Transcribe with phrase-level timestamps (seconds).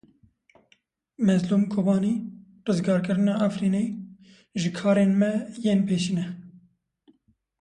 [1.25, 2.13] Mezlûm Kobanî
[2.67, 3.85] Rizgarkirina Efrînê
[4.61, 5.31] ji karên me
[5.63, 6.27] yên pêşîn e.